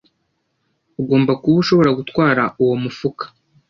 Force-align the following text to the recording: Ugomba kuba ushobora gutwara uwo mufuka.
Ugomba 1.01 1.31
kuba 1.41 1.57
ushobora 1.63 1.91
gutwara 1.99 2.43
uwo 2.61 2.75
mufuka. 2.83 3.25